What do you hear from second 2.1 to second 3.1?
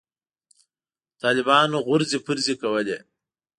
پرځې کولې.